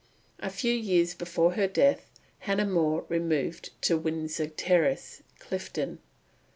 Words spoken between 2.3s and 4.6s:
Hannah More removed to Windsor